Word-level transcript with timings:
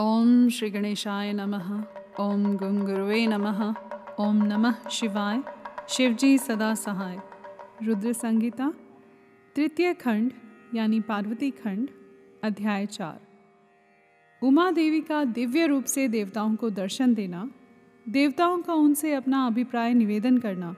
ओम 0.00 0.48
श्री 0.48 0.70
गणेशाय 0.70 1.32
नमः। 1.32 1.84
ओम 2.20 2.56
गुंगुरुवे 2.56 3.26
नमः। 3.26 3.74
ओम 4.20 4.36
नमः 4.36 4.88
शिवाय। 4.88 5.42
शिवजी 5.88 6.38
सदा 6.38 6.74
सहाय। 6.74 7.20
रुद्र 7.82 8.12
संगीता 8.12 8.74
तृतीय 9.56 9.94
खंड, 9.94 10.32
यानी 10.74 11.00
पार्वती 11.00 11.50
खंड, 11.50 11.90
अध्याय 12.44 12.86
चार। 12.86 13.20
उमा 14.42 14.70
देवी 14.70 15.00
का 15.00 15.24
दिव्य 15.24 15.66
रूप 15.66 15.84
से 15.84 16.08
देवताओं 16.08 16.56
को 16.56 16.70
दर्शन 16.70 17.14
देना, 17.14 17.50
देवताओं 18.08 18.62
का 18.62 18.74
उनसे 18.74 19.14
अपना 19.14 19.46
अभिप्राय 19.46 19.94
निवेदन 19.94 20.38
करना 20.38 20.76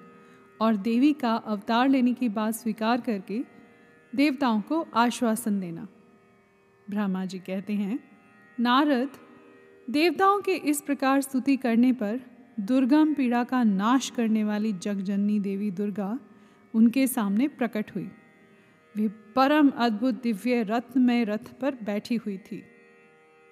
और 0.60 0.76
देवी 0.76 1.12
का 1.12 1.34
अवतार 1.34 1.88
लेने 1.88 2.14
की 2.14 2.28
बात 2.28 2.54
स्वीकार 2.54 3.00
करके 3.00 3.44
देवताओं 4.14 4.60
को 4.60 4.86
आश्वासन 4.94 5.60
देना। 5.60 5.88
ब्रह्मा 6.90 7.24
जी 7.24 7.38
कहते 7.38 7.72
हैं 7.72 8.17
नारद, 8.60 9.08
देवताओं 9.90 10.40
के 10.40 10.52
इस 10.52 10.80
प्रकार 10.80 11.20
स्तुति 11.20 11.56
करने 11.56 11.92
पर 11.92 12.20
दुर्गम 12.60 13.14
पीड़ा 13.14 13.44
का 13.44 13.62
नाश 13.64 14.10
करने 14.10 14.44
वाली 14.44 14.72
जगजननी 14.72 15.40
देवी 15.40 15.70
दुर्गा 15.70 16.20
उनके 16.74 17.06
सामने 17.06 17.48
प्रकट 17.48 17.94
हुई। 17.94 18.10
वे 18.96 19.08
परम 19.08 19.68
अद्भुत 19.68 20.22
दिव्य 20.22 20.62
रत्नमय 20.62 21.24
रथ 21.24 21.52
पर 21.60 21.74
बैठी 21.74 22.16
हुई 22.16 22.38
थी। 22.38 22.62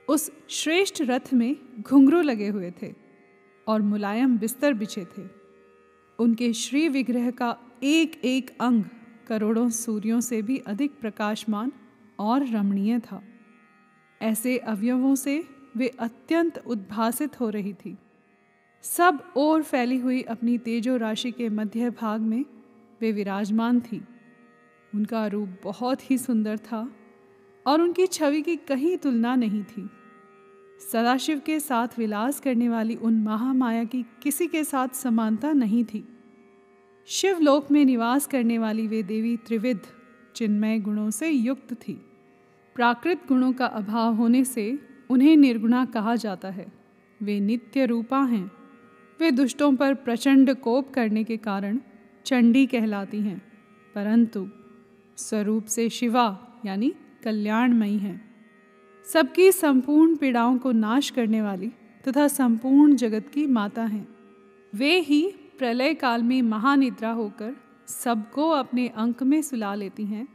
उस 0.08 0.32
श्रेष्ठ 0.48 1.02
रथ 1.02 1.34
में 1.34 1.56
घुंघरू 1.80 2.20
लगे 2.20 2.48
हुए 2.48 2.72
थे 2.82 2.94
और 3.66 3.82
मुलायम 3.82 4.38
बिस्तर 4.38 4.74
बिछे 4.74 5.04
थे। 5.04 5.22
उनके 6.18 6.52
श्री 6.52 6.88
विग्रह 6.88 7.30
का 7.30 7.56
एक 7.82 8.20
एक 8.24 8.50
अंग 8.60 8.84
करोड़ों 9.26 9.68
सूर्यों 9.68 10.20
से 10.20 10.42
भी 10.42 10.58
अधिक 10.58 11.00
प्रकाशमान 11.00 11.72
और 12.18 12.46
रमणीय 12.46 12.98
था। 12.98 13.22
ऐसे 14.22 14.58
अवयवों 14.58 15.14
से 15.14 15.48
वे 15.76 15.88
अत्यंत 15.88 16.58
उद्भासित 16.66 17.40
हो 17.40 17.50
रही 17.50 17.72
थी। 17.72 17.98
सब 18.82 19.32
ओर 19.36 19.62
फैली 19.62 19.98
हुई 19.98 20.22
अपनी 20.22 20.58
तेजो 20.58 20.96
राशि 20.96 21.30
के 21.30 21.48
मध्य 21.48 21.90
भाग 21.90 22.20
में 22.20 22.44
वे 23.00 23.12
विराजमान 23.12 23.80
थी। 23.80 24.04
उनका 24.94 25.26
रूप 25.26 25.48
बहुत 25.64 26.10
ही 26.10 26.18
सुंदर 26.18 26.58
था 26.58 26.92
और 27.66 27.80
उनकी 27.80 28.06
छवि 28.06 28.42
की 28.42 28.56
कहीं 28.56 28.96
तुलना 28.96 29.34
नहीं 29.34 29.64
थी। 29.64 29.90
सदाशिव 30.92 31.40
के 31.46 31.60
साथ 31.60 31.88
विलास 31.98 32.40
करने 32.40 32.68
वाली 32.68 32.94
उन 32.94 33.22
महामाया 33.22 33.84
की 33.84 34.04
किसी 34.22 34.46
के 34.46 34.64
साथ 34.64 34.88
समानता 34.88 35.52
नहीं 35.52 35.84
थी। 35.84 36.08
शिवलोक 37.06 37.70
में 37.70 37.84
निवास 37.84 38.26
करने 38.26 38.58
वाली 38.58 38.86
वे 38.86 39.02
देवी 39.02 39.36
त्रिविध 39.36 39.80
चिन्मय 40.34 40.78
गुणों 40.78 41.10
से 41.10 41.30
युक्त 41.30 41.74
थी। 41.74 42.05
प्राकृत 42.76 43.20
गुणों 43.28 43.52
का 43.52 43.66
अभाव 43.66 44.14
होने 44.14 44.44
से 44.44 44.78
उन्हें 45.10 45.36
निर्गुणा 45.36 45.84
कहा 45.84 46.14
जाता 46.16 46.48
है। 46.48 46.66
वे 47.20 47.38
नित्य 47.40 47.84
रूपा 47.86 48.18
हैं। 48.22 48.50
वे 49.20 49.30
दुष्टों 49.30 49.72
पर 49.76 49.94
प्रचंड 49.94 50.54
कोप 50.54 50.90
करने 50.90 51.22
के 51.24 51.36
कारण 51.36 51.78
चंडी 52.26 52.66
कहलाती 52.66 53.20
हैं, 53.20 53.38
परंतु 53.94 54.48
स्वरूप 55.18 55.64
से 55.64 55.88
शिवा, 55.88 56.26
यानी 56.66 56.92
कल्याणमयी 57.24 57.98
हैं। 57.98 58.18
सबकी 59.06 59.50
संपूर्ण 59.52 60.16
पीड़ाओं 60.16 60.58
को 60.58 60.72
नाश 60.72 61.10
करने 61.10 61.42
वाली 61.42 61.70
तथा 62.04 62.26
संपूर्ण 62.28 62.94
जगत 62.94 63.30
की 63.34 63.46
माता 63.46 63.84
हैं। 63.84 64.06
वे 64.74 64.98
ही 65.00 65.22
प्रलय 65.58 65.94
काल 65.94 66.22
में 66.22 66.42
महानिद्रा 66.42 67.10
होकर 67.10 67.56
सबको 67.86 68.48
अपने 68.50 68.86
अंक 68.88 69.22
में 69.22 69.40
सुला 69.42 69.74
लेती 69.74 70.04
हैं 70.04 70.26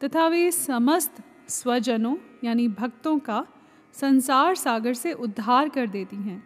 तथा 0.00 0.26
वे 0.28 0.50
समस्त 0.50 1.22
स्वजनों, 1.48 2.16
यानी 2.44 2.68
भक्तों 2.68 3.18
का 3.18 3.46
संसार 3.92 4.54
सागर 4.54 4.94
से 4.94 5.12
उद्धार 5.12 5.68
कर 5.68 5.86
देती 5.86 6.16
हैं। 6.16 6.42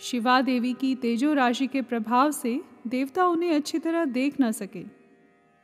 शिवा 0.00 0.40
देवी 0.40 0.72
की 0.72 0.94
तेजो 0.94 1.34
राशि 1.34 1.66
के 1.66 1.82
प्रभाव 1.82 2.30
से 2.30 2.60
देवता 2.86 3.26
उन्हें 3.26 3.54
अच्छी 3.54 3.78
तरह 3.78 4.04
देख 4.04 4.34
न 4.40 4.50
सके। 4.52 4.84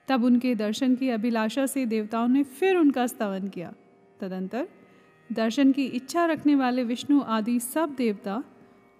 तब 0.09 0.25
उनके 0.25 0.55
दर्शन 0.55 0.95
की 0.95 1.09
अभिलाषा 1.09 1.67
से 1.67 1.87
देवताओं 1.87 2.29
ने 2.29 2.43
फिर 2.43 2.77
उनका 2.77 3.07
स्तवन 3.07 3.49
किया। 3.49 3.73
तदंतर 4.21 4.69
दर्शन 5.33 5.73
की 5.73 5.85
इच्छा 5.87 6.27
रखने 6.27 6.55
वाले 6.55 6.85
विष्णु 6.85 7.21
आदि 7.21 7.61
सब 7.61 7.95
देवता 7.95 8.45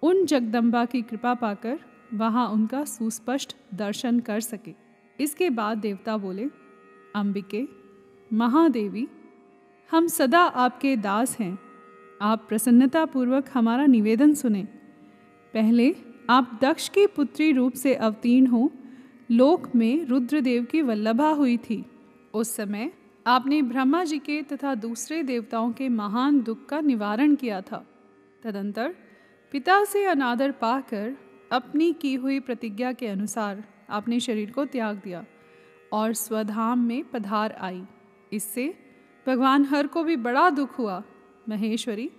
उन 0.03 0.25
जगदम्बा 0.27 0.85
की 0.85 1.03
कृपा 1.03 1.35
पाकर 1.35 1.79
वहाँ 2.15 2.49
उनका 2.49 2.85
सुस्पष्ट 2.85 3.57
दर्शन 3.75 4.21
कर 4.21 4.41
सके। 4.41 4.75
इसके 5.21 5.51
बाद 5.51 5.79
देवता 5.79 6.17
बोले, 6.17 6.49
अंबिके, 7.15 7.69
महादेवी 8.33 9.09
हम 9.95 10.07
सदा 10.07 10.41
आपके 10.41 10.97
दास 10.97 11.39
हैं। 11.39 11.59
आप 12.23 12.47
प्रसन्नतापूर्वक 12.49 13.45
हमारा 13.55 13.87
निवेदन 13.87 14.35
सुने। 14.35 14.63
पहले 15.55 15.97
आप 16.31 16.59
दक्ष 16.63 16.89
की 16.89 17.07
पुत्री 17.07 17.53
रूप 17.53 17.73
से 17.73 17.95
अवतीर्ण 17.95 18.47
हो। 18.47 18.73
लोक 19.31 19.75
में 19.77 20.05
रुद्रदेव 20.05 20.65
की 20.65 20.83
वल्लभा 20.83 21.29
हुई 21.29 21.57
थी। 21.57 21.87
उस 22.35 22.57
समय 22.57 22.93
आपने 23.27 23.63
ब्रह्मा 23.63 24.05
जी 24.05 24.19
के 24.19 24.43
तथा 24.43 24.75
दूसरे 24.75 25.23
देवताओं 25.23 25.73
के 25.73 25.89
महान 25.89 26.43
दुख 26.43 26.67
का 26.67 26.81
निवारण 26.81 27.35
किया 27.35 27.61
था। 27.61 27.87
तदंतर 28.43 28.95
पिता 29.53 29.85
से 29.85 30.05
अनादर 30.05 30.51
पाकर 30.51 31.17
अपनी 31.53 31.93
की 31.93 32.15
हुई 32.15 32.41
प्रतिज्ञा 32.41 32.93
के 32.93 33.07
अनुसार 33.07 33.65
आपने 33.91 34.21
शरीर 34.21 34.51
को 34.51 34.65
त्याग 34.65 35.01
दिया 35.05 35.25
और 35.93 36.13
स्वधाम 36.13 36.79
में 36.79 37.05
पधार 37.05 37.53
आई। 37.53 37.83
इससे 38.33 38.82
भगवान 39.27 39.65
हर 39.65 39.87
को 39.87 40.05
भी 40.05 40.17
बड़ा 40.17 40.51
दुख 40.51 40.79
हुआ। 40.79 41.03
महेश्वरी, 41.49 42.11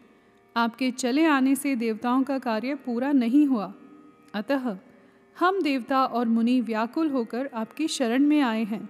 आपके 0.58 0.91
चले 0.91 1.25
आने 1.25 1.56
से 1.56 1.75
देवताओं 1.75 2.24
का 2.24 2.40
कार्य 2.40 2.75
पूरा 2.75 3.12
नहीं 3.12 3.46
हुआ। 3.46 3.74
अतः 4.34 4.78
हम 5.40 5.62
देवता 5.62 6.06
और 6.06 6.28
मुनि 6.28 6.62
व्याकुल 6.62 7.09
होकर 7.09 7.50
आपकी 7.53 7.88
शरण 7.88 8.24
में 8.24 8.41
आए 8.41 8.64
हैं। 8.64 8.90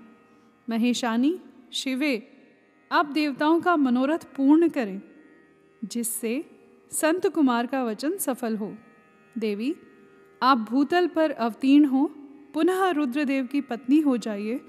महेशानी, 0.70 1.40
शिवे, 1.74 2.30
आप 2.92 3.06
देवताओं 3.06 3.60
का 3.60 3.76
मनोरथ 3.76 4.18
पूर्ण 4.18 4.70
करें, 4.70 5.02
जिससे 5.84 6.46
संत 6.92 7.28
कुमार 7.28 7.66
का 7.66 7.84
वचन 7.84 8.18
सफल 8.18 8.58
हो। 8.58 8.76
देवी, 9.38 9.76
आप 10.44 10.58
भूतल 10.58 11.08
पर 11.08 11.32
अवतीर्ण 11.32 11.86
हो, 11.86 12.12
पुनः 12.54 12.90
रुद्रदेव 12.90 13.46
की 13.46 13.62
पत्नी 13.62 14.00
हो 14.00 14.18
जाइए 14.18 14.62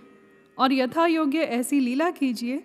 और 0.59 0.73
यथा 0.73 1.07
योग्य 1.07 1.39
ऐसी 1.39 1.81
लीला 1.81 2.11
कीजिए 2.11 2.65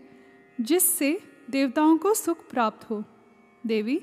जिससे 0.61 1.21
देवताओं 1.49 1.97
को 1.97 2.13
सुख 2.13 2.49
प्राप्त 2.49 2.89
हो। 2.89 3.03
देवी, 3.65 4.01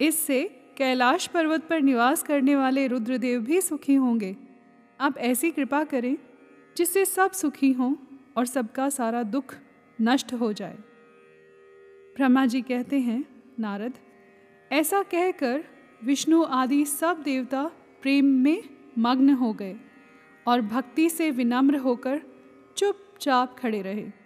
इससे 0.00 0.44
कैलाश 0.76 1.26
पर्वत 1.26 1.64
पर 1.68 1.80
निवास 1.80 2.22
करने 2.22 2.56
वाले 2.56 2.86
रुद्रदेव 2.86 3.40
भी 3.40 3.60
सुखी 3.60 3.94
होंगे। 3.94 4.36
आप 5.00 5.18
ऐसी 5.18 5.50
कृपा 5.50 5.84
करें, 5.84 6.16
जिससे 6.76 7.04
सब 7.04 7.32
सुखी 7.32 7.72
हों 7.72 7.94
और 8.36 8.46
सबका 8.46 8.88
सारा 8.88 9.22
दुख 9.22 9.54
नष्ट 10.00 10.32
हो 10.32 10.52
जाए। 10.52 10.76
ब्रह्मा 12.16 12.46
जी 12.46 12.62
कहते 12.62 13.00
हैं, 13.00 13.24
नारद, 13.58 13.92
ऐसा 14.72 15.02
कहकर 15.02 15.64
विष्णु 16.04 16.42
आदि 16.42 16.84
सब 16.84 17.22
देवता 17.22 17.70
प्रेम 18.02 18.24
में 18.24 18.62
मग्न 18.98 19.30
हो 19.30 19.52
गए 19.52 19.76
और 20.46 20.60
भक्ति 20.60 21.10
से 21.10 21.30
विनम्र 21.30 21.76
होकर 21.76 22.22
चुपचाप 22.76 23.58
खड़े 23.58 23.82
रहे। 23.82 24.25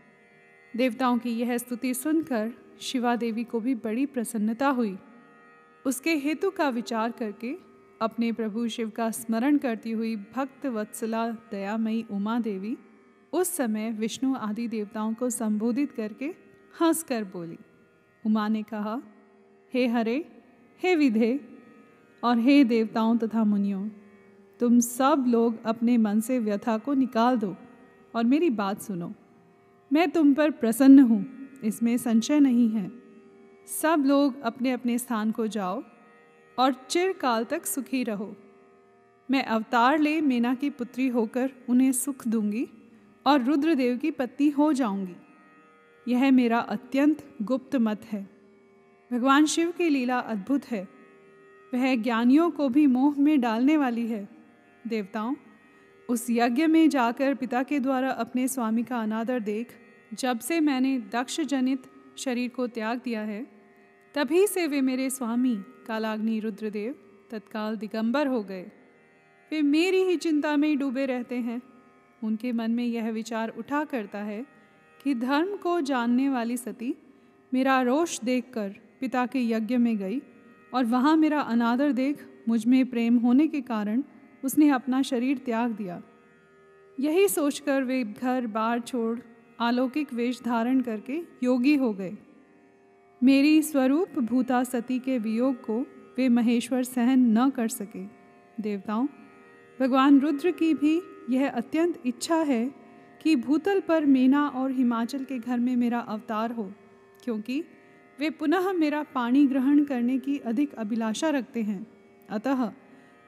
देवताओं 0.76 1.18
की 1.18 1.30
यह 1.30 1.58
स्तुति 1.58 1.94
सुनकर 1.94 2.52
शिवा 2.80 3.16
देवी 3.16 3.44
को 3.44 3.60
भी 3.60 3.74
बड़ी 3.74 4.06
प्रसन्नता 4.06 4.68
हुई। 4.68 4.98
उसके 5.86 6.14
हेतु 6.16 6.50
का 6.50 6.68
विचार 6.68 7.10
करके 7.10 7.54
अपने 8.02 8.32
प्रभु 8.32 8.68
शिव 8.68 8.90
का 8.90 9.10
स्मरण 9.10 9.58
करती 9.58 9.90
हुई 9.90 10.16
भक्त 10.16 10.66
वत्सला 10.66 11.28
दयामयी 11.30 12.04
उमा 12.10 12.38
देवी 12.40 12.76
उस 13.32 13.48
समय 13.56 13.90
विष्णु 13.90 14.34
आदि 14.34 14.68
देवताओं 14.68 15.14
को 15.14 15.30
संबोधित 15.30 15.92
करके 15.92 16.34
हंस 16.80 17.02
कर 17.02 17.24
बोली। 17.24 17.58
उमा 18.26 18.48
ने 18.48 18.62
कहा, 18.62 19.02
हे 19.74 19.86
हरे, 19.86 20.24
हे 20.82 20.96
विधे 20.96 21.40
और 22.24 22.38
हे 22.38 22.64
देवताओं 22.64 23.16
तथा 23.16 23.44
मुनियों, 23.44 23.88
तुम 24.60 24.80
सब 24.80 25.24
लोग 25.28 25.64
अपने 25.64 25.96
मन 25.96 26.20
से 26.20 26.38
व्यथा 26.38 26.78
को 26.78 26.94
निकाल 26.94 27.36
दो 27.36 27.56
और 28.14 28.24
मेरी 28.24 28.50
बात 28.50 28.82
सुनो। 28.82 29.12
मैं 29.92 30.10
तुम 30.10 30.34
पर 30.34 30.50
प्रसन्न 30.50 30.98
हूँ, 30.98 31.48
इसमें 31.64 31.96
संशय 31.98 32.40
नहीं 32.40 32.68
है। 32.68 32.90
सब 33.82 34.02
लोग 34.06 34.40
अपने 34.42 34.72
अपने 34.72 34.98
स्थान 34.98 35.30
को 35.30 35.46
जाओ 35.46 35.82
और 36.58 36.72
चिरकाल 36.90 37.44
तक 37.44 37.66
सुखी 37.66 38.02
रहो। 38.04 38.36
मैं 39.30 39.44
अवतार 39.44 39.98
ले 39.98 40.20
मेना 40.20 40.54
की 40.54 40.70
पुत्री 40.70 41.08
होकर 41.08 41.50
उन्हें 41.68 41.92
सुख 41.92 42.28
दूँगी 42.28 42.68
और 43.26 43.42
रुद्रदेव 43.42 43.96
की 43.96 44.10
पत्नी 44.10 44.48
हो 44.48 44.72
जाऊँगी। 44.72 45.16
यह 46.08 46.30
मेरा 46.30 46.58
अत्यंत 46.58 47.24
गुप्त 47.42 47.76
मत 47.76 48.04
है। 48.04 48.28
भगवान 49.12 49.46
शिव 49.46 49.70
की 49.70 49.88
लीला 49.88 50.18
अद्भुत 50.18 50.64
है। 50.64 50.88
वह 51.74 51.94
ज्ञानियों 51.96 52.50
को 52.50 52.68
भी 52.68 52.86
मोह 52.86 53.14
में 53.18 53.40
डालने 53.40 53.76
वाली 53.76 54.06
है। 54.06 54.28
देवताओं, 54.86 55.34
उस 56.08 56.26
यज्ञ 56.30 56.66
में 56.66 56.88
जाकर 56.88 57.34
पिता 57.34 57.62
के 57.62 57.78
द्वारा 57.78 58.10
अपने 58.10 58.48
स्वामी 58.48 58.82
का 58.82 59.00
अनादर 59.00 59.40
देख 59.40 59.68
जब 60.14 60.38
से 60.38 60.60
मैंने 60.60 60.98
दक्ष 60.98 61.40
जनित 61.40 61.82
शरीर 62.18 62.50
को 62.50 62.66
त्याग 62.66 63.00
दिया 63.04 63.20
है, 63.20 63.46
तभी 64.14 64.46
से 64.46 64.66
वे 64.66 64.80
मेरे 64.80 65.10
स्वामी 65.10 65.56
कालाग्नि 65.86 66.40
रुद्रदेव 66.40 66.94
तत्काल 67.30 67.76
दिगंबर 67.76 68.26
हो 68.26 68.42
गए। 68.42 68.62
वे 69.52 69.62
मेरी 69.62 70.02
ही 70.02 70.16
चिंता 70.16 70.56
में 70.56 70.78
डूबे 70.78 71.06
रहते 71.06 71.36
हैं। 71.36 71.62
उनके 72.24 72.52
मन 72.52 72.70
में 72.70 72.84
यह 72.84 73.10
विचार 73.10 73.48
उठा 73.48 73.84
करता 73.84 74.18
है 74.18 74.46
कि 75.04 75.14
धर्म 75.14 75.56
को 75.56 75.80
जानने 75.80 76.28
वाली 76.28 76.56
सती 76.56 76.94
मेरा 77.54 77.82
रोष 77.82 78.20
देखकर 78.20 78.74
पिता 79.00 79.26
के 79.26 79.48
यज्ञ 79.50 79.76
में 79.76 79.96
गई 79.98 80.22
और 80.74 80.84
वहाँ 80.84 81.16
मेरा 81.16 81.40
अनादर 81.40 81.92
देख 81.92 82.26
मुझमें 82.48 82.86
प्रेम 82.86 83.16
होने 83.18 83.48
के 83.48 83.60
कारण 83.60 84.02
उसने 84.44 84.68
अपना 84.68 85.02
शरीर 85.02 85.38
त्याग 85.38 85.70
दिया। 85.70 86.02
यही 87.00 87.28
सोचकर 87.28 87.82
वे 87.82 88.04
घर 88.04 88.46
बार 88.46 88.80
छोड़ 88.80 89.18
अलौकिक 89.60 90.12
वेश 90.14 90.40
धारण 90.42 90.80
करके 90.80 91.20
योगी 91.42 91.74
हो 91.76 91.92
गए। 91.92 92.12
मेरी 93.22 93.60
स्वरूप 93.62 94.18
भूता 94.20 94.62
सती 94.64 94.98
के 94.98 95.18
वियोग 95.18 95.60
को 95.60 95.78
वे 96.18 96.28
महेश्वर 96.28 96.82
सहन 96.82 97.26
न 97.38 97.48
कर 97.50 97.68
सके। 97.68 98.04
देवताओं, 98.62 99.06
भगवान 99.78 100.18
रुद्र 100.20 100.50
की 100.50 100.72
भी 100.74 101.00
यह 101.30 101.48
अत्यंत 101.48 102.02
इच्छा 102.06 102.36
है 102.36 102.64
कि 103.22 103.34
भूतल 103.36 103.80
पर 103.80 104.04
मीना 104.06 104.46
और 104.48 104.70
हिमाचल 104.70 105.24
के 105.24 105.38
घर 105.38 105.58
में 105.58 105.74
मेरा 105.76 105.98
अवतार 105.98 106.52
हो, 106.52 106.72
क्योंकि 107.24 107.62
वे 108.18 108.30
पुनः 108.30 108.72
मेरा 108.72 109.02
पानी 109.14 109.46
ग्रहण 109.46 109.84
करने 109.84 110.18
की 110.18 110.36
अधिक 110.38 110.74
अभिलाषा 110.74 111.30
रखते 111.30 111.62
हैं। 111.62 111.86
अतः 112.30 112.70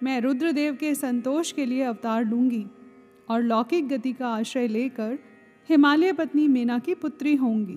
मैं 0.03 0.21
रुद्रदेव 0.21 0.75
के 0.75 0.95
संतोष 0.95 1.53
के 1.53 1.67
लिए 1.67 1.83
अवतार 1.83 2.25
लूँगी 2.25 2.65
और 3.29 3.43
लौकिक 3.43 3.89
गति 3.89 4.13
का 4.13 4.29
आश्रय 4.29 4.69
लेकर 4.69 5.19
हिमालय 5.69 6.13
पत्नी 6.13 6.49
मीना 6.49 6.79
की 6.79 6.95
पुत्री 6.95 7.35
होंगी। 7.35 7.77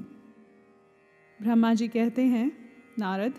ब्रह्मा 1.39 1.73
जी 1.73 1.87
कहते 1.87 2.21
हैं, 2.21 2.51
नारद, 2.99 3.33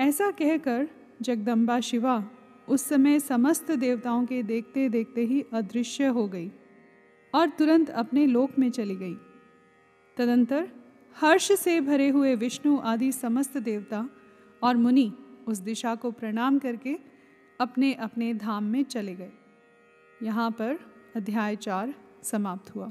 ऐसा 0.00 0.30
कहकर 0.30 0.88
जगदम्बा 1.22 1.80
शिवा 1.80 2.24
उस 2.68 2.84
समय 2.88 3.20
समस्त 3.20 3.70
देवताओं 3.70 4.26
के 4.26 4.42
देखते 4.42 4.88
देखते 4.88 5.24
ही 5.24 5.44
अदृश्य 5.52 6.06
हो 6.06 6.28
गई 6.28 6.50
और 7.34 7.48
तुरंत 7.48 7.90
अपने 7.90 8.26
लोक 8.26 8.58
में 8.58 8.70
चली 8.70 8.96
गई। 8.96 9.14
तदंतर 10.16 10.68
हर्ष 11.16 11.52
से 11.52 11.80
भरे 11.80 12.08
हुए 12.08 12.34
विष्णु 12.34 12.78
आदि 12.78 13.12
समस्त 13.12 13.58
देवता 13.58 14.08
और 14.62 14.76
मुनि 14.76 15.12
उस 15.46 15.58
दिशा 15.58 15.94
को 15.94 16.10
प्रणाम 16.10 16.58
करके 16.58 16.98
अपने 17.60 17.92
अपने 17.94 18.34
धाम 18.34 18.64
में 18.64 18.82
चले 18.84 19.14
गए। 19.14 19.32
यहाँ 20.22 20.50
पर 20.50 20.78
अध्याय 21.16 21.56
चार 21.56 21.94
समाप्त 22.22 22.74
हुआ। 22.74 22.90